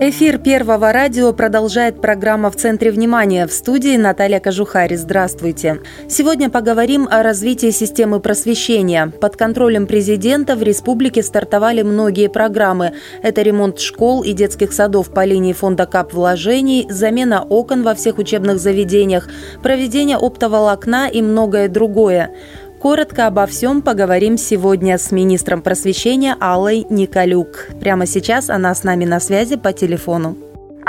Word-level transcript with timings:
Эфир 0.00 0.38
Первого 0.38 0.92
радио 0.92 1.32
продолжает 1.32 2.00
программа 2.00 2.52
«В 2.52 2.56
центре 2.56 2.92
внимания». 2.92 3.48
В 3.48 3.52
студии 3.52 3.96
Наталья 3.96 4.38
Кожухари. 4.38 4.94
Здравствуйте. 4.94 5.80
Сегодня 6.08 6.50
поговорим 6.50 7.08
о 7.10 7.24
развитии 7.24 7.70
системы 7.70 8.20
просвещения. 8.20 9.08
Под 9.20 9.34
контролем 9.34 9.88
президента 9.88 10.54
в 10.54 10.62
республике 10.62 11.24
стартовали 11.24 11.82
многие 11.82 12.28
программы. 12.28 12.92
Это 13.24 13.42
ремонт 13.42 13.80
школ 13.80 14.22
и 14.22 14.34
детских 14.34 14.72
садов 14.72 15.12
по 15.12 15.24
линии 15.24 15.52
фонда 15.52 15.84
КАП 15.84 16.12
вложений, 16.12 16.86
замена 16.88 17.42
окон 17.42 17.82
во 17.82 17.96
всех 17.96 18.18
учебных 18.18 18.60
заведениях, 18.60 19.28
проведение 19.64 20.16
оптоволокна 20.16 21.08
и 21.12 21.22
многое 21.22 21.68
другое. 21.68 22.30
Коротко 22.80 23.26
обо 23.26 23.46
всем 23.46 23.82
поговорим 23.82 24.38
сегодня 24.38 24.98
с 24.98 25.10
министром 25.10 25.62
просвещения 25.62 26.36
Аллой 26.38 26.86
Николюк. 26.88 27.70
Прямо 27.80 28.06
сейчас 28.06 28.50
она 28.50 28.72
с 28.72 28.84
нами 28.84 29.04
на 29.04 29.18
связи 29.18 29.56
по 29.56 29.72
телефону. 29.72 30.36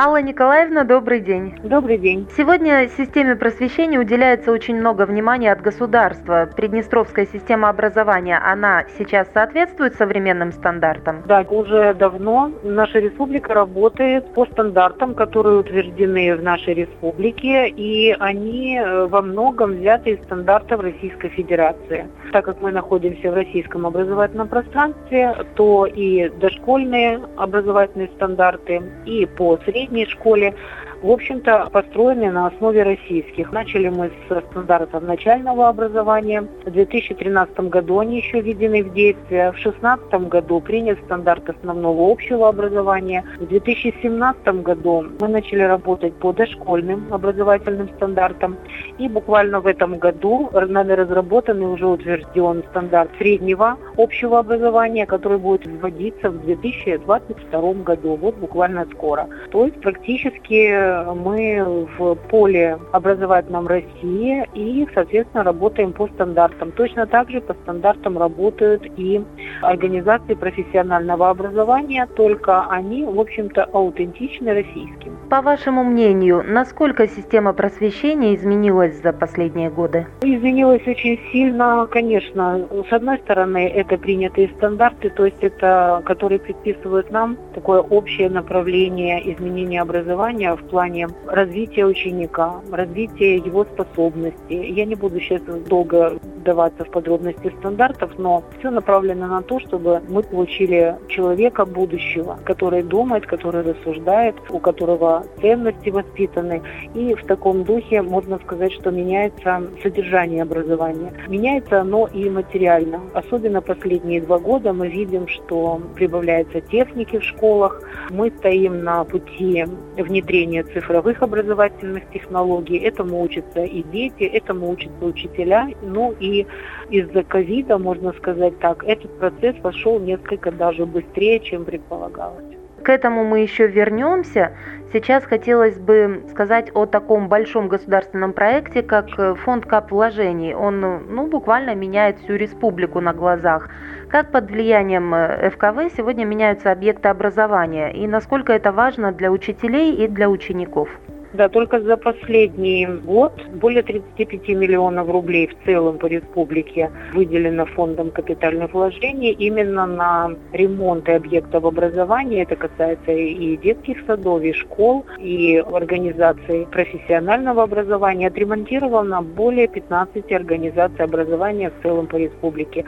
Алла 0.02 0.22
Николаевна, 0.22 0.86
добрый 0.86 1.20
день. 1.20 1.60
Добрый 1.62 1.98
день. 1.98 2.26
Сегодня 2.38 2.88
системе 2.88 3.36
просвещения 3.36 4.00
уделяется 4.00 4.50
очень 4.50 4.78
много 4.78 5.06
внимания 5.06 5.52
от 5.52 5.60
государства. 5.60 6.48
Приднестровская 6.56 7.26
система 7.26 7.68
образования, 7.68 8.38
она 8.42 8.86
сейчас 8.98 9.28
соответствует 9.34 9.96
современным 9.96 10.54
стандартам? 10.54 11.24
Да, 11.28 11.42
уже 11.50 11.94
давно 11.96 12.50
наша 12.64 13.00
республика 13.00 13.54
работает 13.54 14.34
по 14.34 14.46
стандартам, 14.46 15.16
которые 15.16 15.58
утверждены 15.58 16.34
в 16.38 16.44
нашей 16.44 16.76
республике, 16.76 17.68
и 17.68 18.16
они 18.18 18.78
э, 18.78 19.06
во 19.08 19.22
многом 19.22 19.72
взяты 19.82 20.12
из 20.12 20.24
стандартов 20.24 20.80
Российской 20.80 21.28
Федерации. 21.28 22.08
Так 22.32 22.46
как 22.46 22.62
мы 22.62 22.72
находимся 22.72 23.32
в 23.32 23.34
российском 23.34 23.86
образовательном 23.86 24.48
пространстве, 24.48 25.36
то 25.56 25.86
и 25.86 26.30
дошкольные 26.40 27.20
образовательные 27.36 28.08
стандарты, 28.16 28.82
и 29.06 29.26
по 29.26 29.58
средним 29.66 29.89
средней 29.90 30.06
школе 30.06 30.54
в 31.02 31.12
общем-то, 31.12 31.70
построены 31.72 32.32
на 32.32 32.48
основе 32.48 32.84
российских. 32.84 33.52
Начали 33.52 33.90
мы 33.90 34.12
с 34.28 34.42
стандартов 34.52 35.04
начального 35.04 35.70
образования. 35.70 36.48
В 36.66 36.72
2013 36.72 37.60
году 37.70 38.00
они 38.00 38.18
еще 38.18 38.42
введены 38.42 38.84
в 38.84 38.94
действие. 38.94 39.52
В 39.52 39.56
2016 39.56 40.14
году 40.30 40.60
принят 40.60 41.00
стандарт 41.06 41.50
основного 41.50 42.12
общего 42.12 42.50
образования. 42.50 43.24
В 43.40 43.48
2017 43.48 44.48
году 44.62 45.06
мы 45.20 45.28
начали 45.28 45.62
работать 45.62 46.14
по 46.16 46.34
дошкольным 46.34 47.08
образовательным 47.12 47.90
стандартам. 47.96 48.58
И 48.98 49.08
буквально 49.08 49.62
в 49.62 49.68
этом 49.68 49.98
году 49.98 50.50
нами 50.54 50.94
разработан 50.94 51.62
и 51.62 51.66
уже 51.66 51.88
утвержден 51.88 52.64
стандарт 52.70 53.10
среднего 53.18 53.78
общего 53.98 54.40
образования, 54.40 55.06
который 55.06 55.38
будет 55.38 55.66
вводиться 55.66 56.30
в 56.30 56.42
2022 56.46 57.74
году, 57.74 58.16
вот 58.16 58.36
буквально 58.36 58.86
скоро. 58.94 59.28
То 59.52 59.66
есть 59.66 59.80
практически 59.82 60.89
мы 61.16 61.88
в 61.98 62.16
поле 62.30 62.78
образовательном 62.92 63.68
России 63.68 64.48
и, 64.54 64.88
соответственно, 64.94 65.44
работаем 65.44 65.94
по 65.94 66.08
стандартам. 66.08 66.72
Точно 66.72 67.06
так 67.06 67.30
же 67.30 67.42
по 67.42 67.54
стандартам 67.54 68.18
работают 68.18 68.84
и 68.98 69.24
организации 69.62 70.34
профессионального 70.34 71.30
образования, 71.30 72.08
только 72.16 72.66
они, 72.70 73.04
в 73.06 73.20
общем-то, 73.20 73.66
аутентичны 73.66 74.54
российским. 74.54 75.18
По 75.30 75.42
вашему 75.42 75.84
мнению, 75.84 76.44
насколько 76.48 77.08
система 77.08 77.54
просвещения 77.54 78.36
изменилась 78.36 79.02
за 79.02 79.14
последние 79.14 79.70
годы? 79.70 80.08
Изменилась 80.22 80.86
очень 80.88 81.20
сильно, 81.32 81.88
конечно. 81.92 82.68
С 82.90 82.92
одной 82.92 83.18
стороны, 83.20 83.68
это 83.68 83.98
принятые 83.98 84.50
стандарты, 84.58 85.10
то 85.10 85.26
есть 85.26 85.42
это, 85.42 86.02
которые 86.06 86.40
предписывают 86.40 87.12
нам 87.12 87.38
такое 87.54 87.82
общее 87.82 88.30
направление 88.30 89.34
изменения 89.34 89.82
образования 89.82 90.56
в 90.56 90.64
плане 90.64 90.79
плане 90.80 91.10
развития 91.28 91.86
ученика, 91.86 92.62
развития 92.72 93.36
его 93.36 93.66
способностей. 93.66 94.72
Я 94.72 94.86
не 94.86 94.96
буду 94.96 95.20
сейчас 95.20 95.42
долго 95.68 96.18
вдаваться 96.38 96.86
в 96.86 96.90
подробности 96.90 97.54
стандартов, 97.60 98.12
но 98.18 98.44
все 98.58 98.70
направлено 98.70 99.28
на 99.28 99.42
то, 99.42 99.60
чтобы 99.60 100.02
мы 100.08 100.24
получили 100.24 100.96
человека 101.10 101.66
будущего, 101.66 102.40
который 102.46 102.82
думает, 102.84 103.26
который 103.26 103.62
рассуждает, 103.62 104.36
у 104.50 104.60
которого 104.60 105.26
ценности 105.42 105.90
воспитаны. 105.90 106.62
И 106.96 107.14
в 107.14 107.26
таком 107.26 107.66
духе 107.66 108.02
можно 108.02 108.40
сказать, 108.40 108.72
что 108.72 108.92
меняется 108.92 109.62
содержание 109.84 110.44
образования. 110.44 111.12
Меняется 111.28 111.82
оно 111.82 112.08
и 112.08 112.30
материально. 112.30 113.02
Особенно 113.14 113.62
последние 113.62 114.22
два 114.22 114.40
года 114.40 114.72
мы 114.72 114.88
видим, 114.88 115.28
что 115.28 115.82
прибавляется 115.96 116.62
техники 116.62 117.20
в 117.20 117.24
школах. 117.24 117.82
Мы 118.12 118.32
стоим 118.38 118.82
на 118.84 119.04
пути 119.04 119.66
внедрения 119.98 120.64
цифровых 120.74 121.22
образовательных 121.22 122.10
технологий. 122.12 122.78
Этому 122.78 123.22
учатся 123.22 123.64
и 123.64 123.84
дети, 123.84 124.24
этому 124.24 124.70
учатся 124.72 125.06
учителя. 125.06 125.70
Ну 125.82 126.16
и 126.20 126.46
из-за 126.90 127.24
ковида, 127.24 127.78
можно 127.78 128.14
сказать 128.14 128.58
так, 128.60 128.84
этот 128.84 129.18
процесс 129.20 129.56
пошел 129.62 130.00
несколько 130.00 130.52
даже 130.52 130.86
быстрее, 130.86 131.40
чем 131.40 131.66
предполагалось. 131.66 132.49
К 132.84 132.90
этому 132.90 133.24
мы 133.24 133.40
еще 133.40 133.68
вернемся. 133.68 134.52
Сейчас 134.92 135.24
хотелось 135.26 135.78
бы 135.78 136.24
сказать 136.32 136.72
о 136.74 136.86
таком 136.86 137.28
большом 137.28 137.68
государственном 137.68 138.34
проекте, 138.34 138.82
как 138.82 139.10
фонд 139.40 139.66
кап 139.66 139.92
вложений. 139.92 140.56
Он 140.56 140.80
ну, 140.80 141.28
буквально 141.28 141.76
меняет 141.76 142.18
всю 142.20 142.36
республику 142.36 143.00
на 143.00 143.14
глазах. 143.14 143.70
Как 144.10 144.32
под 144.32 144.50
влиянием 144.50 145.14
э, 145.14 145.52
ФКВ 145.52 145.96
сегодня 145.96 146.26
меняются 146.26 146.72
объекты 146.72 147.10
образования 147.10 147.92
и 147.92 148.08
насколько 148.08 148.52
это 148.52 148.72
важно 148.72 149.12
для 149.12 149.32
учителей 149.32 149.94
и 149.94 150.08
для 150.08 150.30
учеников? 150.30 150.90
Да, 151.34 151.48
только 151.48 151.80
за 151.80 151.96
последний 151.96 152.88
год 152.88 153.34
более 153.54 153.84
35 153.84 154.50
миллионов 154.50 155.10
рублей 155.10 155.48
в 155.48 155.66
целом 155.66 156.00
по 156.00 156.08
республике 156.08 156.90
выделено 157.14 157.68
фондом 157.68 158.10
капитальных 158.10 158.74
вложений 158.74 159.34
именно 159.34 159.86
на 159.86 160.32
ремонты 160.54 161.12
объектов 161.12 161.66
образования. 161.66 162.42
Это 162.44 162.56
касается 162.56 163.12
и 163.12 163.58
детских 163.58 163.98
садов, 164.08 164.42
и 164.42 164.54
школ, 164.54 165.06
и 165.20 165.58
организаций 165.58 166.68
профессионального 166.72 167.62
образования. 167.62 168.28
Отремонтировано 168.28 169.22
более 169.22 169.68
15 169.68 170.32
организаций 170.32 171.06
образования 171.06 171.70
в 171.70 171.84
целом 171.84 172.08
по 172.08 172.16
республике. 172.16 172.86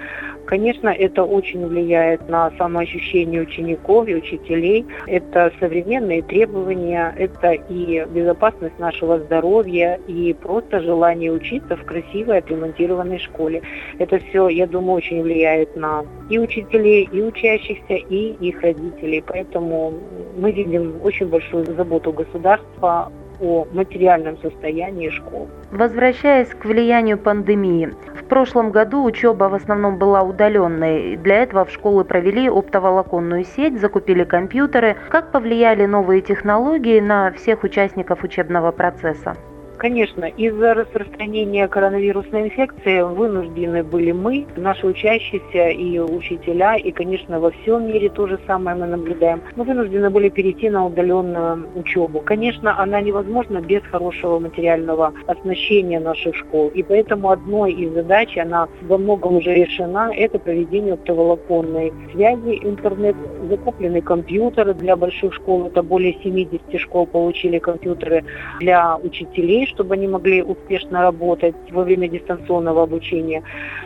Конечно, 0.47 0.90
это 0.90 1.23
очень 1.23 1.66
влияет 1.68 2.28
на 2.28 2.52
самоощущение 2.58 3.41
учеников 3.41 4.08
и 4.08 4.16
учителей. 4.16 4.85
Это 5.06 5.52
современные 5.59 6.23
требования, 6.23 7.13
это 7.18 7.52
и 7.52 8.03
безопасность 8.09 8.31
безопасность 8.31 8.80
нашего 8.80 9.19
здоровья 9.19 10.00
и 10.08 10.34
просто 10.34 10.80
желание 10.81 11.31
учиться 11.31 11.75
в 11.75 11.86
красивой 11.86 12.40
отремонтированной 12.40 13.19
школе. 13.19 13.62
Это 14.00 14.19
все, 14.19 14.47
я 14.50 14.68
думаю, 14.68 14.97
очень 14.97 15.22
влияет 15.22 15.75
на 15.75 16.06
и 16.30 16.40
учителей, 16.40 17.09
и 17.12 17.22
учащихся, 17.22 17.94
и 17.94 18.34
их 18.47 18.62
родителей. 18.62 19.24
Поэтому 19.25 19.94
мы 20.38 20.52
видим 20.52 21.00
очень 21.03 21.28
большую 21.28 21.66
заботу 21.66 22.14
государства 22.14 23.12
о 23.41 23.68
материальном 23.72 24.38
состоянии 24.38 25.09
школ. 25.09 25.50
Возвращаясь 25.72 26.50
к 26.50 26.66
влиянию 26.66 27.18
пандемии, 27.18 27.94
в 28.16 28.25
прошлом 28.25 28.72
году 28.72 29.03
учеба 29.03 29.46
в 29.46 29.53
основном 29.53 29.97
была 29.97 30.22
удаленной. 30.22 31.18
Для 31.18 31.44
этого 31.44 31.66
в 31.66 31.72
школы 31.72 32.06
провели 32.06 32.50
оптоволоконную 32.50 33.44
сеть, 33.44 33.79
закупили 33.79 34.24
компьютеры. 34.24 34.96
Как 35.09 35.31
повлияли 35.31 35.85
новые 35.85 36.22
технологии 36.22 37.00
на 37.00 37.31
всех 37.31 37.63
участников 37.63 38.24
учебного 38.24 38.72
процесса? 38.72 39.35
Конечно, 39.82 40.26
из-за 40.26 40.76
распространения 40.76 41.68
коронавирусной 41.68 42.44
инфекции 42.44 43.02
вынуждены 43.02 43.82
были 43.84 44.12
мы, 44.12 44.46
наши 44.56 44.86
учащиеся 44.86 45.70
и 45.70 45.98
учителя, 45.98 46.76
и, 46.76 46.92
конечно, 46.92 47.40
во 47.40 47.50
всем 47.50 47.88
мире 47.88 48.10
то 48.10 48.28
же 48.28 48.38
самое 48.46 48.78
мы 48.78 48.86
наблюдаем. 48.86 49.42
Мы 49.56 49.64
вынуждены 49.64 50.12
были 50.12 50.30
перейти 50.30 50.70
на 50.70 50.86
удаленную 50.86 51.68
учебу. 51.74 52.22
Конечно, 52.22 52.80
она 52.80 53.02
невозможна 53.02 53.60
без 53.60 53.82
хорошего 53.90 54.38
материального 54.38 55.14
оснащения 55.26 56.00
наших 56.00 56.36
школ. 56.36 56.68
И 56.76 56.84
поэтому 56.84 57.32
одной 57.32 57.74
из 57.74 57.92
задач, 57.92 58.38
она 58.38 58.68
во 58.84 59.00
многом 59.00 59.38
уже 59.38 59.52
решена, 59.52 60.12
это 60.16 60.38
проведение 60.38 60.94
оптоволоконной 60.94 61.92
связи, 62.12 62.60
интернет, 62.62 63.16
закуплены 63.50 64.02
компьютеры 64.02 64.76
для 64.76 64.96
больших 64.96 65.34
школ. 65.34 65.66
Это 65.66 65.82
более 65.82 66.14
70 66.22 66.80
школ 66.80 67.08
получили 67.08 67.58
компьютеры 67.58 68.24
для 68.60 68.96
учителей 68.98 69.71
чтобы 69.72 69.96
они 69.96 70.08
могли 70.08 70.41
успешно 70.44 71.02
работать 71.02 71.56
во 71.72 71.84
время 71.84 72.08
дистанционного 72.08 72.84
обучения. 72.84 73.44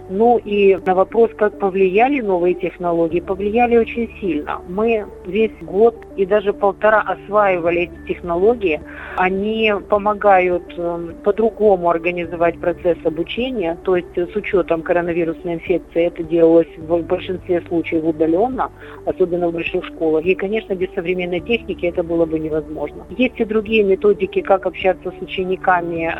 Ну 0.10 0.38
и 0.38 0.78
на 0.86 0.94
вопрос, 0.94 1.32
как 1.38 1.58
повлияли 1.60 2.22
новые 2.22 2.54
технологии, 2.54 3.20
повлияли 3.20 3.78
очень 3.78 4.10
сильно. 4.20 4.62
Мы 4.68 5.06
весь 5.26 5.58
год 5.62 5.96
и 6.16 6.26
даже 6.26 6.54
полтора 6.54 7.02
осваивали 7.02 7.82
эти 7.84 8.14
технологии. 8.14 8.82
Они 9.18 9.74
помогают 9.90 10.64
эм, 10.78 11.16
по-другому 11.24 11.90
организовать 11.90 12.60
процесс 12.60 12.98
обучения, 13.04 13.78
то 13.84 13.96
есть 13.96 14.16
с 14.16 14.36
учетом 14.36 14.82
коронавирусной 14.82 15.56
инфекции 15.56 16.06
это 16.06 16.24
делалось 16.24 16.68
в 16.78 17.02
большинстве 17.04 17.62
случаев 17.68 18.04
удаленно, 18.04 18.72
особенно 19.06 19.50
в 19.50 19.54
больших 19.54 19.86
школах. 19.86 20.26
И, 20.26 20.36
конечно, 20.36 20.74
без 20.76 20.94
современной 20.94 21.40
техники 21.40 21.86
это 21.86 22.04
было 22.04 22.26
бы 22.26 22.40
невозможно. 22.40 23.06
Есть 23.18 23.40
и 23.40 23.46
другие 23.46 23.84
методики, 23.84 24.42
как 24.42 24.66
общаться 24.66 25.12
с 25.12 25.22
учениками, 25.22 25.56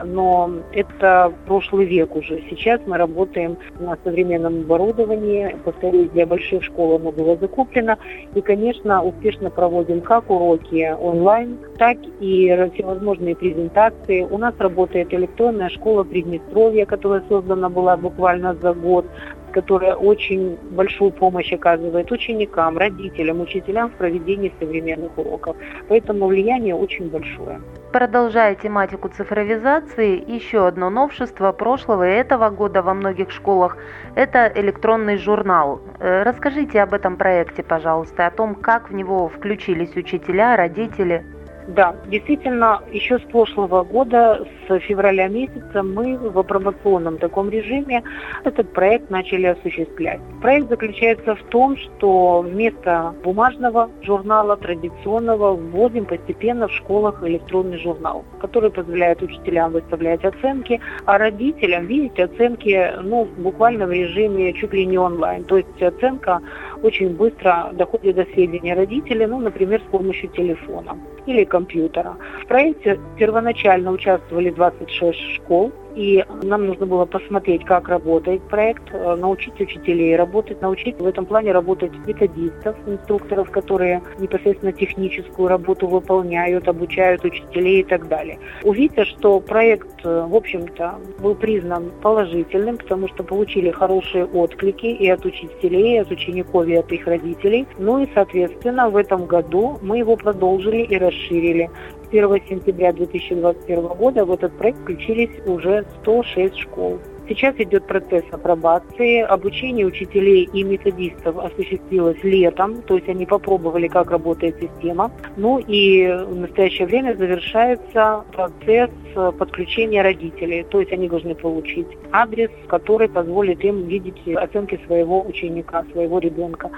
но 0.04 0.52
это 0.74 1.32
прошлый 1.46 1.86
век 1.86 2.16
уже. 2.16 2.42
Сейчас 2.50 2.82
мы 2.86 2.98
работаем 2.98 3.58
на 3.80 3.98
современном 4.04 4.62
оборудовании. 4.62 5.56
Повторюсь, 5.64 6.10
для 6.10 6.26
больших 6.26 6.64
школ 6.64 6.96
оно 6.96 7.12
было 7.12 7.38
закуплено. 7.38 7.98
И, 8.34 8.42
конечно, 8.42 9.04
успешно 9.04 9.50
проводим 9.50 10.02
как 10.02 10.30
уроки 10.30 10.96
онлайн, 11.00 11.58
так 11.78 11.98
и 12.20 12.70
всевозможные 12.74 13.36
презентации. 13.36 14.22
У 14.22 14.38
нас 14.38 14.54
работает 14.58 15.14
электронная 15.14 15.70
школа 15.70 16.04
Приднестровья, 16.04 16.86
которая 16.86 17.24
создана 17.30 17.70
была 17.70 17.98
буквально 17.98 18.56
за 18.56 18.74
год 18.74 19.06
которая 19.56 19.96
очень 19.96 20.58
большую 20.72 21.12
помощь 21.12 21.54
оказывает 21.54 22.12
ученикам, 22.12 22.78
родителям, 22.78 23.40
учителям 23.40 23.90
в 23.90 23.94
проведении 23.94 24.52
современных 24.60 25.18
уроков. 25.18 25.56
Поэтому 25.88 26.28
влияние 26.28 26.76
очень 26.76 27.10
большое. 27.10 27.62
Продолжая 27.94 28.56
тематику 28.56 29.08
цифровизации, 29.08 30.22
еще 30.36 30.68
одно 30.68 30.90
новшество 30.90 31.54
прошлого 31.54 32.04
и 32.06 32.12
этого 32.12 32.50
года 32.50 32.82
во 32.82 32.94
многих 32.94 33.32
школах– 33.32 33.78
это 34.16 34.52
электронный 34.56 35.18
журнал. 35.18 35.80
Э, 36.00 36.24
расскажите 36.24 36.82
об 36.82 36.94
этом 36.94 37.16
проекте, 37.16 37.64
пожалуйста, 37.64 38.28
о 38.28 38.32
том, 38.32 38.56
как 38.56 38.90
в 38.90 38.94
него 38.94 39.30
включились 39.30 39.96
учителя, 39.96 40.58
родители. 40.58 41.24
Да, 41.68 41.96
действительно, 42.08 42.82
еще 42.92 43.18
с 43.18 43.24
прошлого 43.24 43.84
года, 43.84 44.46
с 44.68 44.80
февраля 44.82 45.28
месяца, 45.28 45.82
мы 45.82 46.16
в 46.18 46.38
апробационном 46.38 47.18
таком 47.18 47.50
режиме 47.50 48.04
этот 48.44 48.72
проект 48.72 49.10
начали 49.10 49.48
осуществлять. 49.48 50.20
Проект 50.42 50.70
заключается 50.70 51.36
в 51.36 51.42
том, 51.50 51.76
что 51.78 52.42
вместо 52.42 53.16
бумажного 53.24 53.90
журнала 54.04 54.58
традиционного 54.58 55.56
вводим 55.56 56.06
постепенно 56.06 56.68
в 56.68 56.72
школах 56.72 57.24
электронный 57.24 57.80
журнал, 57.80 58.24
который 58.40 58.70
позволяет 58.70 59.24
учителям 59.24 59.72
выставлять 59.72 60.24
оценки, 60.24 60.80
а 61.06 61.18
родителям 61.18 61.88
видеть 61.88 62.20
оценки 62.20 62.94
ну, 63.02 63.28
буквально 63.38 63.88
в 63.88 63.92
режиме 63.92 64.54
чуть 64.54 64.74
ли 64.74 64.86
не 64.86 65.00
онлайн. 65.00 65.44
То 65.46 65.58
есть 65.58 65.82
оценка 65.82 66.42
очень 66.86 67.16
быстро 67.16 67.72
доходит 67.74 68.16
до 68.16 68.26
сведения 68.26 68.76
родителей, 68.76 69.26
ну, 69.26 69.40
например, 69.40 69.82
с 69.82 69.92
помощью 69.92 70.30
телефона 70.30 70.98
или 71.26 71.44
компьютера. 71.44 72.16
В 72.44 72.48
проекте 72.48 73.00
первоначально 73.18 73.92
участвовали 73.92 74.52
26 74.52 75.20
школ, 75.36 75.72
и 75.96 76.24
нам 76.44 76.68
нужно 76.68 76.86
было 76.86 77.06
посмотреть, 77.06 77.64
как 77.66 77.88
работает 77.88 78.42
проект, 78.44 78.84
э, 78.92 79.16
научить 79.16 79.60
учителей 79.60 80.16
работать, 80.16 80.62
научить 80.62 81.00
в 81.00 81.06
этом 81.06 81.26
плане 81.26 81.52
работать 81.52 81.92
методистов, 82.06 82.76
инструкторов, 82.86 83.50
которые 83.50 84.02
непосредственно 84.20 84.74
техническую 84.74 85.48
работу 85.48 85.88
выполняют, 85.88 86.68
обучают 86.68 87.24
учителей 87.24 87.80
и 87.80 87.84
так 87.84 88.08
далее. 88.08 88.38
Увидя, 88.64 89.06
что 89.06 89.40
проект, 89.40 90.06
э, 90.06 90.26
в 90.28 90.36
общем-то, 90.36 90.96
был 91.20 91.36
признан 91.36 91.92
положительным, 92.02 92.78
потому 92.78 93.08
что 93.08 93.24
получили 93.24 93.72
хорошие 93.72 94.26
отклики 94.26 94.88
и 94.88 95.10
от 95.10 95.26
учителей, 95.26 95.96
и 95.96 96.00
от 96.00 96.12
учеников, 96.12 96.68
и 96.68 96.76
от 96.76 96.92
их 96.92 97.08
родителей. 97.08 97.68
Ну 97.78 98.04
и, 98.04 98.08
соответственно, 98.14 98.90
в 98.90 98.98
этом 98.98 99.26
году 99.26 99.78
мы 99.82 100.00
его 100.00 100.16
продолжили 100.18 100.78
и 100.78 100.98
расширили. 100.98 101.70
1 102.16 102.48
сентября 102.48 102.94
2021 102.94 103.88
года 103.88 104.24
в 104.24 104.32
этот 104.32 104.58
проект 104.58 104.80
включились 104.80 105.32
уже 105.46 105.86
106 106.02 106.58
школ. 106.58 107.00
Сейчас 107.28 107.56
идет 107.58 107.88
процесс 107.88 108.24
апробации. 108.32 109.22
Обучение 109.22 109.86
учителей 109.86 110.48
и 110.54 110.64
методистов 110.64 111.38
осуществилось 111.40 112.24
летом, 112.24 112.84
то 112.84 112.96
есть 112.96 113.10
они 113.10 113.26
попробовали, 113.26 113.88
как 113.88 114.12
работает 114.12 114.56
система. 114.62 115.12
Ну 115.36 115.58
и 115.58 116.06
в 116.08 116.36
настоящее 116.36 116.88
время 116.88 117.16
завершается 117.16 118.24
процесс 118.32 118.92
подключения 119.38 120.04
родителей. 120.04 120.64
То 120.70 120.80
есть 120.80 120.94
они 120.94 121.10
должны 121.10 121.36
получить 121.36 121.88
адрес, 122.12 122.52
который 122.68 123.10
позволит 123.10 123.64
им 123.66 123.88
видеть 123.88 124.22
оценки 124.36 124.80
своего 124.86 125.26
ученика, 125.26 125.84
своего 125.92 126.20
ребенка. 126.20 126.70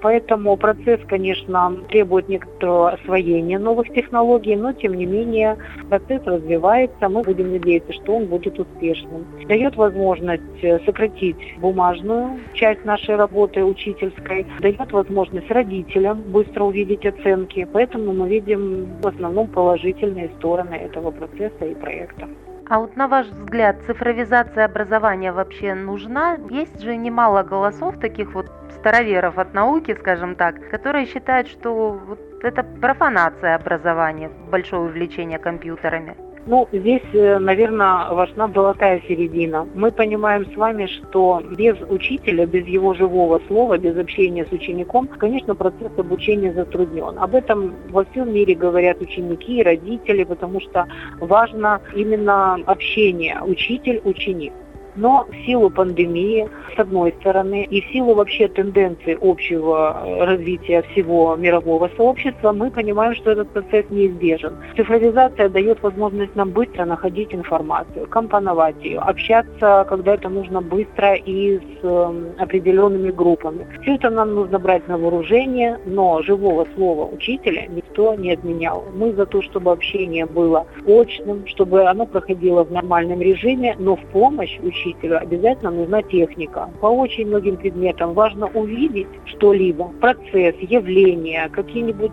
Поэтому 0.00 0.56
процесс, 0.56 1.00
конечно, 1.08 1.76
требует 1.88 2.28
некоторого 2.28 2.90
освоения 2.90 3.58
новых 3.58 3.92
технологий, 3.92 4.56
но 4.56 4.72
тем 4.72 4.94
не 4.94 5.06
менее 5.06 5.56
процесс 5.88 6.22
развивается. 6.24 7.08
Мы 7.08 7.22
будем 7.22 7.52
надеяться, 7.52 7.92
что 7.92 8.16
он 8.16 8.26
будет 8.26 8.58
успешным. 8.58 9.26
Дает 9.48 9.76
возможность 9.76 10.42
э, 10.62 10.80
сократить 10.84 11.36
бумажную 11.58 12.40
часть 12.54 12.84
нашей 12.84 13.16
работы 13.16 13.64
учительской, 13.64 14.46
дает 14.60 14.92
возможность 14.92 15.50
родителям 15.50 16.22
быстро 16.22 16.64
увидеть 16.64 17.06
оценки. 17.06 17.66
Поэтому 17.72 18.12
мы 18.12 18.28
видим 18.28 18.86
в 19.02 19.06
основном 19.06 19.48
положительные 19.48 20.30
стороны 20.38 20.74
этого 20.74 21.10
процесса 21.10 21.64
и 21.64 21.74
проекта. 21.74 22.28
А 22.68 22.80
вот 22.80 22.96
на 22.96 23.06
ваш 23.06 23.28
взгляд, 23.28 23.76
цифровизация 23.86 24.64
образования 24.64 25.30
вообще 25.30 25.74
нужна? 25.74 26.36
Есть 26.50 26.80
же 26.80 26.96
немало 26.96 27.44
голосов 27.44 28.00
таких 28.00 28.34
вот 28.34 28.50
староверов 28.70 29.38
от 29.38 29.54
науки, 29.54 29.94
скажем 29.94 30.34
так, 30.34 30.68
которые 30.70 31.06
считают, 31.06 31.46
что 31.46 31.92
вот 31.92 32.18
это 32.42 32.64
профанация 32.64 33.54
образования, 33.54 34.30
большое 34.50 34.82
увлечение 34.82 35.38
компьютерами. 35.38 36.25
Ну, 36.48 36.68
здесь, 36.70 37.02
э, 37.12 37.38
наверное, 37.40 38.08
важна 38.10 38.48
золотая 38.54 39.02
середина. 39.08 39.66
Мы 39.74 39.90
понимаем 39.90 40.46
с 40.46 40.56
вами, 40.56 40.86
что 40.86 41.42
без 41.58 41.74
учителя, 41.88 42.46
без 42.46 42.66
его 42.68 42.94
живого 42.94 43.40
слова, 43.48 43.78
без 43.78 43.96
общения 43.98 44.46
с 44.46 44.52
учеником, 44.52 45.08
конечно, 45.08 45.56
процесс 45.56 45.90
обучения 45.96 46.52
затруднен. 46.52 47.18
Об 47.18 47.34
этом 47.34 47.74
во 47.90 48.04
всем 48.04 48.32
мире 48.32 48.54
говорят 48.54 49.00
ученики 49.00 49.58
и 49.58 49.64
родители, 49.64 50.22
потому 50.22 50.60
что 50.60 50.86
важно 51.18 51.80
именно 51.96 52.54
общение 52.66 53.40
учитель-ученик. 53.42 54.52
Но 54.96 55.26
в 55.30 55.46
силу 55.46 55.70
пандемии, 55.70 56.48
с 56.74 56.78
одной 56.78 57.14
стороны, 57.20 57.64
и 57.64 57.80
в 57.80 57.86
силу 57.92 58.14
вообще 58.14 58.48
тенденции 58.48 59.18
общего 59.20 60.02
э, 60.04 60.24
развития 60.24 60.82
всего 60.90 61.36
мирового 61.36 61.90
сообщества, 61.96 62.52
мы 62.52 62.70
понимаем, 62.70 63.14
что 63.14 63.30
этот 63.30 63.50
процесс 63.50 63.84
неизбежен. 63.90 64.56
Цифровизация 64.76 65.48
дает 65.48 65.82
возможность 65.82 66.34
нам 66.34 66.50
быстро 66.50 66.84
находить 66.84 67.34
информацию, 67.34 68.06
компоновать 68.08 68.82
ее, 68.82 68.98
общаться, 68.98 69.86
когда 69.88 70.14
это 70.14 70.28
нужно 70.28 70.62
быстро 70.62 71.14
и 71.14 71.58
с 71.58 71.84
эм, 71.84 72.28
определенными 72.38 73.10
группами. 73.10 73.66
Все 73.82 73.94
это 73.94 74.10
нам 74.10 74.34
нужно 74.34 74.58
брать 74.58 74.88
на 74.88 74.96
вооружение, 74.96 75.78
но 75.84 76.22
живого 76.22 76.66
слова 76.74 77.08
учителя 77.12 77.66
никто 77.68 78.14
не 78.14 78.32
отменял. 78.32 78.84
Мы 78.94 79.12
за 79.12 79.26
то, 79.26 79.42
чтобы 79.42 79.72
общение 79.72 80.26
было 80.26 80.66
очным, 80.86 81.46
чтобы 81.46 81.84
оно 81.84 82.06
проходило 82.06 82.64
в 82.64 82.72
нормальном 82.72 83.20
режиме, 83.20 83.76
но 83.78 83.96
в 83.96 84.04
помощь 84.06 84.58
учителю 84.62 84.85
учителю 84.86 85.18
обязательно 85.20 85.70
нужна 85.70 86.02
техника. 86.02 86.70
По 86.80 86.86
очень 86.86 87.26
многим 87.26 87.56
предметам 87.56 88.14
важно 88.14 88.46
увидеть 88.46 89.06
что-либо, 89.24 89.92
процесс, 90.00 90.54
явление, 90.60 91.48
какие-нибудь 91.50 92.12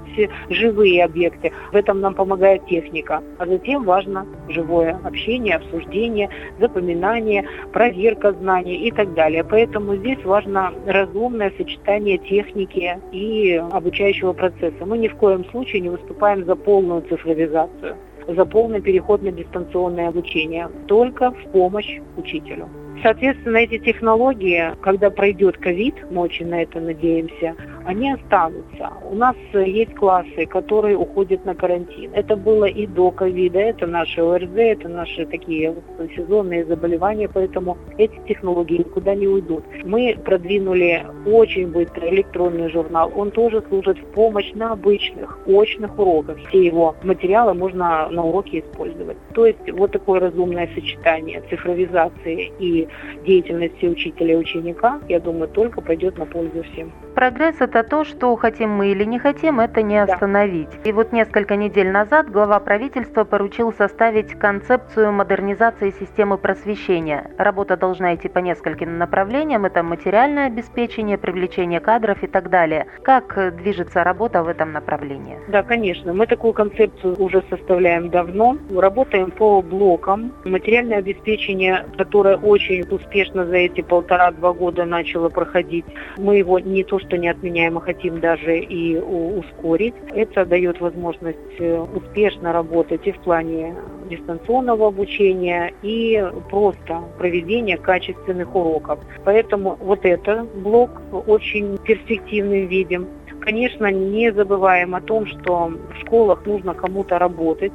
живые 0.50 1.04
объекты. 1.04 1.52
В 1.72 1.76
этом 1.76 2.02
нам 2.02 2.14
помогает 2.14 2.66
техника. 2.68 3.22
А 3.38 3.46
затем 3.46 3.84
важно 3.84 4.26
живое 4.50 5.00
общение, 5.04 5.56
обсуждение, 5.56 6.30
запоминание, 6.60 7.48
проверка 7.72 8.34
знаний 8.34 8.76
и 8.76 8.92
так 8.92 9.14
далее. 9.14 9.44
Поэтому 9.44 9.96
здесь 9.96 10.24
важно 10.24 10.74
разумное 10.86 11.52
сочетание 11.58 12.18
техники 12.18 13.00
и 13.12 13.62
обучающего 13.72 14.34
процесса. 14.34 14.86
Мы 14.86 14.98
ни 14.98 15.08
в 15.08 15.16
коем 15.16 15.46
случае 15.46 15.82
не 15.82 15.90
выступаем 15.90 16.46
за 16.46 16.56
полную 16.56 17.02
цифровизацию 17.04 17.96
за 18.28 18.46
полный 18.46 18.82
переход 18.82 19.22
на 19.22 19.32
дистанционное 19.32 20.08
обучение, 20.08 20.70
только 20.88 21.32
в 21.32 21.52
помощь 21.52 22.00
учителю. 22.18 22.70
Соответственно, 23.02 23.58
эти 23.58 23.80
технологии, 23.80 24.76
когда 24.82 25.10
пройдет 25.10 25.58
ковид, 25.58 25.96
мы 26.12 26.22
очень 26.22 26.48
на 26.48 26.62
это 26.62 26.80
надеемся, 26.80 27.56
они 27.86 28.12
останутся. 28.12 28.92
У 29.10 29.16
нас 29.16 29.36
есть 29.54 29.94
классы, 29.96 30.46
которые 30.46 30.98
уходят 30.98 31.46
на 31.46 31.56
карантин. 31.56 32.12
Это 32.14 32.36
было 32.36 32.66
и 32.66 32.88
до 32.88 33.12
ковида, 33.12 33.60
это 33.60 33.88
наши 33.88 34.22
ОРЗ, 34.22 34.56
это 34.56 34.90
наши 34.90 35.26
такие 35.26 35.76
сезонные 36.16 36.66
заболевания, 36.66 37.30
поэтому 37.34 37.78
эти 37.98 38.16
технологии 38.28 38.78
никуда 38.78 39.16
не 39.16 39.28
уйдут. 39.28 39.64
Мы 39.84 40.18
продвинули 40.24 41.06
очень 41.26 41.68
быстро 41.68 42.10
электронный 42.10 42.70
журнал. 42.70 43.12
Он 43.16 43.32
тоже 43.32 43.64
служит 43.68 43.98
в 43.98 44.06
помощь 44.14 44.52
на 44.54 44.72
обычных 44.74 45.40
очных 45.48 45.98
уроках. 46.00 46.38
Все 46.48 46.66
его 46.66 46.96
материалы 47.04 47.54
можно 47.54 48.10
на 48.10 48.24
уроке 48.24 48.60
использовать. 48.60 49.18
То 49.34 49.46
есть 49.46 49.72
вот 49.72 49.92
такое 49.92 50.20
разумное 50.20 50.70
сочетание 50.74 51.42
цифровизации 51.50 52.52
и 52.60 52.88
деятельности 53.26 53.86
учителя 53.86 54.34
и 54.34 54.38
ученика, 54.38 55.00
я 55.10 55.20
думаю, 55.20 55.48
только 55.50 55.82
пойдет 55.82 56.18
на 56.18 56.26
пользу 56.26 56.64
всем. 56.64 56.92
Прогресс– 57.16 57.58
это 57.60 57.84
то, 57.84 58.04
что 58.04 58.36
хотим 58.36 58.72
мы 58.72 58.88
или 58.88 59.04
не 59.04 59.20
хотим, 59.20 59.60
это 59.60 59.84
не 59.84 59.98
остановить. 59.98 60.70
Да. 60.84 60.90
И 60.90 60.92
вот 60.92 61.12
несколько 61.12 61.56
недель 61.56 61.92
назад 61.92 62.32
глава 62.32 62.60
правительства 62.60 63.24
поручил 63.24 63.72
составить 63.72 64.34
концепцию 64.34 65.12
модернизации 65.12 65.92
системы 65.92 66.40
просвещения. 66.40 67.30
Работа 67.38 67.78
должна 67.78 68.16
идти 68.16 68.30
по 68.30 68.40
нескольким 68.40 68.98
направлениям. 68.98 69.66
Это 69.66 69.84
материальное 69.84 70.48
обеспечение, 70.48 71.20
привлечение 71.20 71.80
кадров 71.80 72.24
и 72.24 72.28
так 72.28 72.50
далее. 72.50 72.88
Как 73.04 73.56
движется 73.58 74.04
работа 74.04 74.44
в 74.44 74.48
этом 74.48 74.72
направлении? 74.72 75.38
Да, 75.50 75.62
конечно. 75.62 76.14
Мы 76.14 76.26
такую 76.26 76.54
концепцию 76.54 77.16
уже 77.22 77.44
составляем 77.50 78.10
давно. 78.10 78.58
Работаем 78.76 79.30
по 79.30 79.62
блокам. 79.62 80.34
Материальное 80.46 80.98
обеспечение, 80.98 81.86
которое 81.96 82.38
очень 82.38 82.82
успешно 82.90 83.46
за 83.46 83.58
эти 83.58 83.82
полтора-два 83.82 84.54
года 84.54 84.86
начало 84.86 85.30
проходить, 85.30 85.86
мы 86.18 86.38
его 86.38 86.58
не 86.58 86.84
то 86.84 87.00
что 87.04 87.18
не 87.18 87.28
отменяем, 87.28 87.78
а 87.78 87.82
хотим 87.82 88.20
даже 88.20 88.60
и 88.60 88.98
ускорить. 88.98 89.96
Это 90.12 90.46
дает 90.46 90.80
возможность 90.82 91.38
э, 91.60 91.80
успешно 91.80 92.54
работать 92.54 93.06
и 93.08 93.12
в 93.12 93.20
плане 93.20 93.76
дистанционного 94.10 94.88
обучения 94.88 95.74
и 95.82 96.24
просто 96.50 97.02
проведения 97.18 97.78
качественных 97.78 98.56
уроков. 98.56 99.00
Поэтому 99.24 99.78
вот 99.80 100.06
этот 100.06 100.50
блок 100.56 100.92
очень 101.28 101.78
перспективным 101.78 102.68
видим. 102.68 103.08
Конечно, 103.40 103.92
не 103.92 104.32
забываем 104.32 104.96
о 104.96 105.02
том, 105.02 105.26
что 105.26 105.68
в 105.68 106.02
школах 106.02 106.46
нужно 106.46 106.74
кому-то 106.74 107.20
работать, 107.20 107.74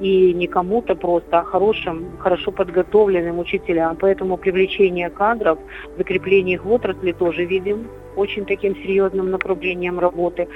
и 0.00 0.32
не 0.32 0.46
кому-то 0.46 0.94
просто, 0.94 1.40
а 1.40 1.44
хорошим, 1.44 2.16
хорошо 2.18 2.52
подготовленным 2.52 3.38
учителям. 3.38 3.96
Поэтому 3.96 4.36
привлечение 4.36 5.10
кадров, 5.10 5.58
закрепление 5.98 6.54
их 6.54 6.64
в 6.64 6.72
отрасли 6.72 7.12
тоже 7.12 7.44
видим 7.44 7.88
очень 8.16 8.44
таким 8.44 8.74
серьезным 8.76 9.30
направлением 9.30 9.98
работы. 9.98 10.48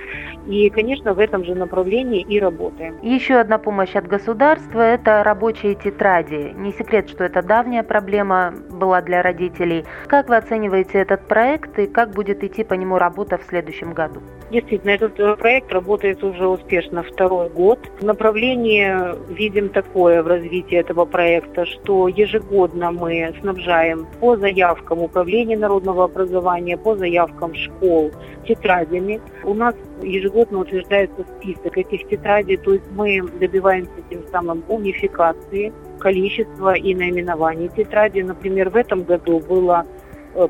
И, 0.47 0.71
конечно, 0.71 1.15
в 1.15 1.19
этом 1.19 1.45
же 1.45 1.55
направлении 1.55 2.21
и 2.21 2.41
работаем. 2.41 2.99
Еще 3.03 3.35
одна 3.35 3.59
помощь 3.59 3.95
от 3.95 4.07
государства– 4.07 4.81
это 4.81 5.23
рабочие 5.23 5.75
тетради. 5.75 6.53
Не 6.57 6.73
секрет, 6.73 7.09
что 7.09 7.25
это 7.25 7.43
давняя 7.43 7.83
проблема 7.83 8.55
была 8.71 9.01
для 9.01 9.23
родителей. 9.23 9.85
Как 10.07 10.29
вы 10.29 10.37
оцениваете 10.37 10.99
этот 10.99 11.27
проект 11.29 11.79
и 11.79 11.87
как 11.87 12.11
будет 12.11 12.43
идти 12.45 12.65
по 12.65 12.75
нему 12.75 12.99
работа 12.99 13.39
в 13.39 13.45
следующем 13.45 13.93
году? 13.93 14.21
Действительно, 14.51 14.91
этот 14.91 15.19
э, 15.19 15.37
проект 15.37 15.73
работает 15.73 16.23
уже 16.23 16.47
успешно 16.47 17.03
второй 17.03 17.49
год. 17.49 17.79
Направление 18.03 19.17
видим 19.29 19.71
такое 19.71 20.23
в 20.23 20.27
развитии 20.27 20.77
этого 20.77 21.07
проекта, 21.07 21.65
что 21.65 22.09
ежегодно 22.09 22.91
мы 22.93 23.35
снабжаем 23.41 24.07
по 24.21 24.37
заявкам 24.37 25.01
Управления 25.01 25.57
народного 25.57 26.05
образования, 26.05 26.77
по 26.77 26.95
заявкам 26.95 27.55
школ 27.55 28.13
тетрадями. 28.47 29.21
У 29.45 29.55
нас 29.55 29.75
ежегодно 30.03 30.61
утверждается 30.61 31.25
список 31.39 31.79
этих 31.79 32.07
тетрадей, 32.09 32.59
то 32.59 32.75
есть 32.75 32.85
мы 32.95 33.23
добиваемся 33.41 33.93
тем 34.11 34.21
самым 34.31 34.63
унификации 34.69 35.73
количества 35.99 36.75
и 36.75 36.95
наименований 36.95 37.71
тетрадей. 37.75 38.23
Например, 38.23 38.69
в 38.69 38.77
этом 38.77 39.05
году 39.05 39.41
было 39.41 39.87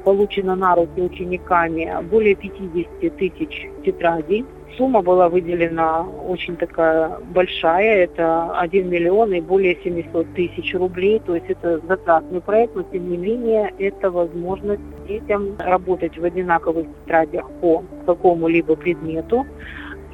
получено 0.04 0.54
на 0.56 0.74
руки 0.74 1.00
учениками 1.00 1.90
более 2.10 2.34
50 2.34 3.16
тысяч 3.16 3.68
тетрадей. 3.84 4.44
Сумма 4.76 5.02
была 5.02 5.28
выделена 5.28 6.02
очень 6.02 6.56
такая 6.56 7.18
большая, 7.32 8.04
это 8.04 8.58
1 8.58 8.88
миллион 8.90 9.32
и 9.32 9.40
более 9.40 9.76
700 9.84 10.34
тысяч 10.34 10.74
рублей, 10.74 11.22
то 11.24 11.36
есть 11.36 11.46
это 11.48 11.80
затратный 11.86 12.40
проект, 12.40 12.74
но 12.74 12.82
тем 12.82 13.08
не 13.08 13.16
менее 13.16 13.72
это 13.78 14.10
возможность 14.10 14.82
детям 15.06 15.56
работать 15.58 16.18
в 16.18 16.24
одинаковых 16.24 16.86
тетрадях 17.04 17.48
по 17.60 17.84
какому-либо 18.04 18.74
предмету, 18.74 19.46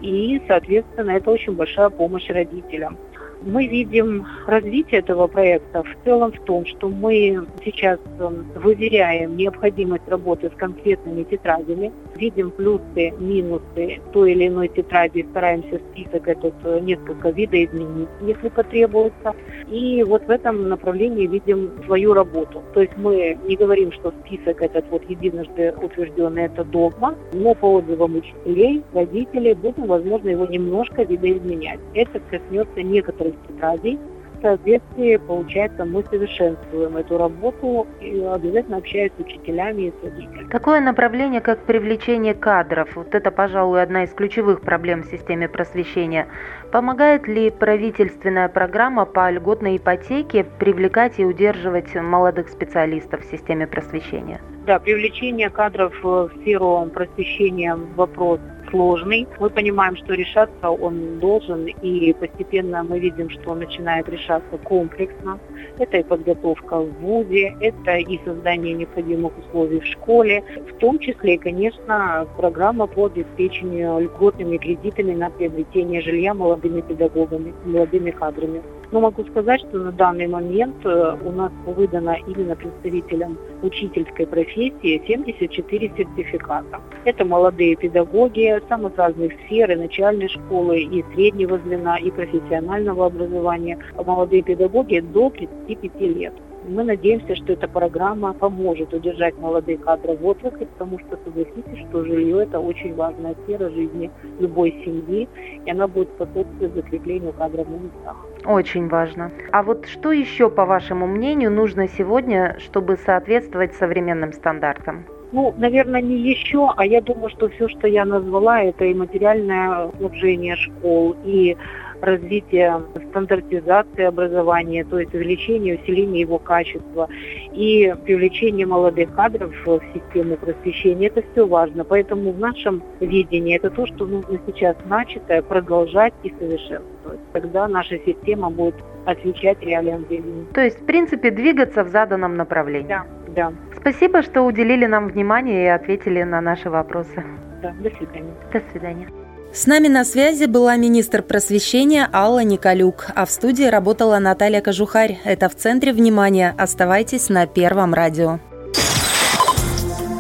и, 0.03 0.43
соответственно, 0.47 1.13
это 1.13 1.31
очень 1.31 1.55
большая 1.55 1.89
помощь 1.89 2.29
родителям. 2.29 2.99
Мы 3.43 3.67
видим 3.67 4.27
развитие 4.47 5.01
этого 5.01 5.27
проекта 5.27 5.83
в 5.83 6.05
целом 6.05 6.33
в 6.33 6.41
том, 6.45 6.67
что 6.67 6.89
мы 6.89 7.47
сейчас 7.65 7.99
эм, 8.19 8.47
выверяем 8.55 9.37
необходимость 9.37 10.07
работы 10.09 10.51
с 10.51 10.59
конкретными 10.59 11.23
тетрадями, 11.23 11.91
видим 12.17 12.51
плюсы, 12.51 13.13
минусы 13.19 14.01
той 14.13 14.33
или 14.33 14.49
иной 14.49 14.69
тетради, 14.69 15.27
стараемся 15.31 15.81
список 15.91 16.29
этот 16.29 16.55
э, 16.65 16.81
несколько 16.81 17.31
видоизменить, 17.31 18.09
если 18.21 18.49
потребуется. 18.49 19.35
И 19.71 20.03
вот 20.03 20.27
в 20.27 20.31
этом 20.31 20.69
направлении 20.69 21.27
видим 21.27 21.71
свою 21.87 22.13
работу. 22.13 22.63
То 22.75 22.83
есть 22.83 22.97
мы 22.97 23.39
не 23.47 23.57
говорим, 23.57 23.93
что 23.93 24.13
список 24.25 24.61
этот 24.61 24.85
вот 24.91 25.03
единожды 25.09 25.73
утвержденный, 25.81 26.45
это 26.45 26.65
догма, 26.65 27.15
но 27.33 27.55
по 27.55 27.75
отзывам 27.75 28.17
учителей, 28.17 28.83
родителей 28.93 29.55
будем, 29.55 29.87
возможно, 29.87 30.29
его 30.29 30.45
немножко 30.47 31.05
видоизменять. 31.05 31.81
Это 31.95 32.21
коснется 32.31 32.83
некоторых 32.83 33.30
новых 33.31 33.47
тетрадей. 33.47 33.99
В 34.39 34.43
соответствии, 34.43 35.17
получается, 35.19 35.85
мы 35.85 36.03
совершенствуем 36.05 36.97
эту 36.97 37.19
работу 37.19 37.87
и 38.01 38.21
обязательно 38.21 38.79
общаясь 38.79 39.13
с 39.15 39.21
учителями 39.21 39.83
и 39.83 39.91
с 39.91 40.03
родителями. 40.03 40.49
Такое 40.49 40.81
направление, 40.81 41.43
как 41.43 41.67
привлечение 41.67 42.33
кадров, 42.33 42.97
вот 42.97 43.15
это, 43.15 43.31
пожалуй, 43.31 43.83
одна 43.83 44.05
из 44.05 44.15
ключевых 44.15 44.63
проблем 44.63 45.03
в 45.03 45.07
системе 45.11 45.47
просвещения. 45.47 46.27
Помогает 46.73 47.29
ли 47.29 47.51
правительственная 47.51 48.49
программа 48.49 49.05
по 49.05 49.31
льготной 49.31 49.77
ипотеке 49.77 50.45
привлекать 50.59 51.19
и 51.19 51.25
удерживать 51.27 51.95
молодых 51.95 52.49
специалистов 52.49 53.21
в 53.21 53.31
системе 53.31 53.67
просвещения? 53.67 54.41
Да, 54.65 54.79
привлечение 54.79 55.51
кадров 55.51 55.93
в 56.03 56.31
сферу 56.41 56.89
просвещения 56.95 57.77
вопрос 57.95 58.41
сложный. 58.71 59.27
Мы 59.39 59.51
понимаем, 59.51 59.97
что 59.97 60.15
решаться 60.15 60.71
он 60.71 61.19
должен, 61.19 61.67
и 61.67 62.13
постепенно 62.13 62.83
мы 62.83 62.99
видим, 62.99 63.31
что 63.31 63.51
он 63.51 63.61
начинает 63.61 64.09
решаться 64.09 64.59
комплексно. 64.65 65.39
Это 65.79 65.99
и 65.99 66.03
подготовка 66.03 66.81
в 66.81 66.91
ВУЗе, 67.01 67.57
это 67.61 67.97
и 67.97 68.19
создание 68.25 68.75
необходимых 68.75 69.33
условий 69.39 69.81
в 69.81 69.87
школе, 69.87 70.43
в 70.71 70.79
том 70.79 70.99
числе, 70.99 71.39
конечно, 71.39 72.27
программа 72.37 72.87
по 72.87 73.07
обеспечению 73.07 74.01
льготными 74.01 74.57
кредитами 74.57 75.15
на 75.15 75.31
приобретение 75.31 76.01
жилья 76.01 76.35
молодыми 76.35 76.81
педагогами, 76.81 77.55
молодыми 77.65 78.11
кадрами. 78.11 78.63
Но 78.93 79.01
могу 79.01 79.25
сказать, 79.25 79.61
что 79.61 79.79
на 79.79 79.93
данный 79.93 80.27
момент 80.27 80.85
э, 80.85 81.17
у 81.25 81.31
нас 81.31 81.53
выдано 81.65 82.17
именно 82.27 82.57
представителям 82.57 83.39
учительской 83.63 84.27
профессии 84.27 85.03
74 85.07 85.93
сертификата. 85.97 86.81
Это 87.05 87.25
молодые 87.25 87.77
педагоги 87.77 88.61
самых 88.69 88.97
разных 88.97 89.33
сфер, 89.45 89.71
и 89.71 89.77
начальной 89.77 90.29
школы, 90.29 90.81
и 90.81 91.05
среднего 91.15 91.59
звена, 91.59 91.99
и 91.99 92.11
профессионального 92.11 93.07
образования. 93.07 93.79
Молодые 93.95 94.43
педагоги 94.43 95.01
до 95.01 95.31
35 95.31 96.01
лет. 96.01 96.35
Мы 96.69 96.85
надеемся, 96.85 97.35
что 97.37 97.55
эта 97.55 97.69
программа 97.69 98.33
поможет 98.35 98.93
удержать 98.93 99.37
молодых 99.39 99.81
кадров 99.81 100.21
в 100.21 100.27
отрасли, 100.27 100.67
потому 100.67 100.99
что 100.99 101.19
согласитесь, 101.25 101.89
что 101.89 102.05
жилье– 102.05 102.43
это 102.45 102.61
очень 102.61 102.95
важная 102.95 103.35
сфера 103.45 103.71
жизни 103.71 104.11
любой 104.39 104.73
семьи, 104.85 105.29
и 105.65 105.71
она 105.71 105.89
будет 105.89 106.11
способствовать 106.11 106.75
закреплению 106.75 107.33
кадров 107.33 107.67
на 107.69 107.77
местах. 107.77 108.17
Очень 108.45 108.89
важно. 108.89 109.31
А 109.53 109.63
вот 109.63 109.87
что 109.87 110.13
еще, 110.13 110.51
по 110.51 110.67
вашему 110.67 111.07
мнению, 111.07 111.51
нужно 111.51 111.89
сегодня, 111.89 112.57
чтобы 112.59 112.97
соответствовать 112.99 113.75
современным 113.75 114.33
стандартам? 114.33 115.07
Ну, 115.33 115.55
наверное, 115.57 116.03
не 116.03 116.17
еще, 116.17 116.73
а 116.77 116.85
я 116.85 117.01
думаю, 117.01 117.31
что 117.31 117.49
все, 117.49 117.69
что 117.69 117.87
я 117.87 118.05
назвала, 118.05 118.63
это 118.63 118.85
и 118.85 118.95
материальное 118.95 119.91
снабжение 119.99 120.57
школ, 120.57 121.17
и 121.25 121.57
развитие 122.01 122.83
стандартизации 123.11 124.05
образования, 124.05 124.85
то 124.85 124.99
есть 124.99 125.15
увеличение, 125.15 125.79
усиление 125.79 126.21
его 126.21 126.39
качества 126.39 127.09
и 127.53 127.95
привлечение 128.05 128.67
молодых 128.67 129.15
кадров 129.15 129.53
в 129.65 129.81
систему 129.95 130.37
просвещения. 130.37 131.09
Это 131.09 131.23
все 131.33 131.47
важно. 131.47 131.85
Поэтому 131.85 132.33
в 132.33 132.39
нашем 132.39 132.83
видении 133.01 133.57
это 133.57 133.71
то, 133.71 133.87
что 133.87 134.07
нужно 134.07 134.39
сейчас 134.47 134.77
начатое 134.87 135.43
продолжать 135.43 136.15
и 136.23 136.33
совершенствовать. 136.39 137.21
Тогда 137.33 137.69
наша 137.69 137.99
система 138.05 138.51
будет 138.51 138.75
отвечать 139.07 139.61
реалиям 139.63 140.05
времени. 140.05 140.47
То 140.53 140.61
есть, 140.61 140.81
в 140.81 140.85
принципе, 140.85 141.31
двигаться 141.31 141.85
в 141.85 141.89
заданном 141.89 142.37
направлении. 142.37 142.89
Да, 142.89 143.07
да. 143.29 143.53
Спасибо, 143.77 144.23
что 144.23 144.43
уделили 144.43 144.87
нам 144.87 145.09
внимание 145.09 145.65
и 145.65 145.69
ответили 145.69 146.23
на 146.23 146.41
наши 146.41 146.71
вопросы. 146.71 147.25
Да, 147.63 147.75
до 147.81 147.91
свидания. 147.97 148.35
До 148.53 148.61
свидания. 148.73 149.09
С 149.53 149.67
нами 149.67 149.89
на 149.89 150.05
связи 150.05 150.45
была 150.45 150.77
министр 150.77 151.23
просвещения 151.23 152.09
Алла 152.13 152.45
Николюк, 152.45 153.07
а 153.17 153.27
в 153.27 153.31
студии 153.33 153.65
работала 153.65 154.21
Наталья 154.21 154.61
Кожухарь. 154.61 155.19
Это 155.25 155.49
в 155.49 155.57
центре 155.57 155.93
внимания. 155.93 156.55
Оставайтесь 156.57 157.29
на 157.29 157.47
Первом 157.47 157.93
радио. 157.93 158.39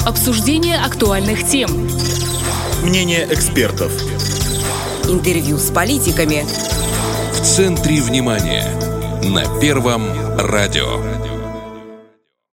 Обсуждение 0.05 0.79
актуальных 0.79 1.47
тем. 1.47 1.71
Мнение 2.83 3.29
экспертов. 3.31 3.93
Интервью 5.09 5.59
с 5.59 5.71
политиками. 5.71 6.43
В 7.33 7.41
центре 7.43 8.01
внимания. 8.01 8.67
На 9.23 9.45
Первом 9.61 10.03
радио. 10.39 11.30